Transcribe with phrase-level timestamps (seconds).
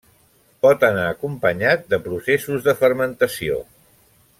[0.65, 3.63] Pot anar acompanyat de processos de fermentació.